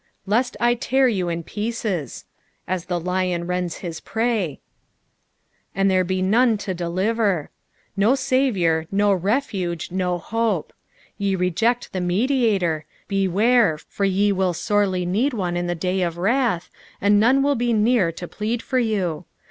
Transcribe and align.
'•Le»t 0.27 0.55
I 0.59 0.73
tear 0.73 1.07
you 1.07 1.29
in 1.29 1.43
pieeei," 1.43 2.23
as 2.67 2.85
the 2.85 2.99
lion 2.99 3.45
rends 3.45 3.77
his 3.85 3.99
prey," 3.99 4.59
and 5.75 5.91
there 5.91 6.03
be 6.03 6.23
none 6.23 6.57
to 6.57 6.73
deliter," 6.73 7.49
no 7.95 8.15
Saviour, 8.15 8.87
no 8.91 9.13
refuge, 9.13 9.91
no 9.91 10.17
hope. 10.17 10.73
Ye 11.19 11.35
reject 11.35 11.93
tlie 11.93 12.03
Mediator: 12.03 12.85
beware, 13.07 13.77
for 13.77 14.05
ye 14.05 14.31
will 14.31 14.53
sorely 14.55 15.05
need 15.05 15.35
one 15.35 15.55
in 15.55 15.67
the 15.67 15.75
day 15.75 16.01
of 16.01 16.17
wrath, 16.17 16.71
and 16.99 17.19
none 17.19 17.43
will 17.43 17.53
be 17.53 17.71
near 17.71 18.11
to 18.11 18.27
plead 18.27 18.63
fur 18.63 18.79
you. 18.79 19.25